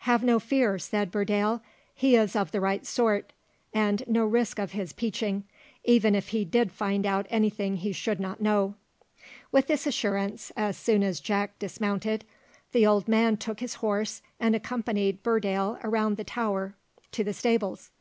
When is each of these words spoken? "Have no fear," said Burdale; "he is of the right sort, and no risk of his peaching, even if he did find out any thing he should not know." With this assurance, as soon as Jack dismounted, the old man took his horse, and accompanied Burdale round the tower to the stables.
"Have 0.00 0.24
no 0.24 0.40
fear," 0.40 0.80
said 0.80 1.12
Burdale; 1.12 1.62
"he 1.94 2.16
is 2.16 2.34
of 2.34 2.50
the 2.50 2.60
right 2.60 2.84
sort, 2.84 3.32
and 3.72 4.02
no 4.08 4.24
risk 4.26 4.58
of 4.58 4.72
his 4.72 4.92
peaching, 4.92 5.44
even 5.84 6.16
if 6.16 6.30
he 6.30 6.44
did 6.44 6.72
find 6.72 7.06
out 7.06 7.24
any 7.30 7.50
thing 7.50 7.76
he 7.76 7.92
should 7.92 8.18
not 8.18 8.40
know." 8.42 8.74
With 9.52 9.68
this 9.68 9.86
assurance, 9.86 10.50
as 10.56 10.76
soon 10.76 11.04
as 11.04 11.20
Jack 11.20 11.60
dismounted, 11.60 12.24
the 12.72 12.84
old 12.84 13.06
man 13.06 13.36
took 13.36 13.60
his 13.60 13.74
horse, 13.74 14.22
and 14.40 14.56
accompanied 14.56 15.22
Burdale 15.22 15.78
round 15.84 16.16
the 16.16 16.24
tower 16.24 16.74
to 17.12 17.22
the 17.22 17.32
stables. 17.32 17.92